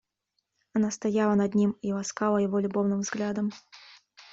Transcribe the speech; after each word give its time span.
Она 0.73 0.89
стояла 0.89 1.35
над 1.35 1.53
ним 1.53 1.77
и 1.83 1.93
ласкала 1.93 2.39
его 2.39 2.57
любовным 2.57 3.01
взглядом. 3.01 3.51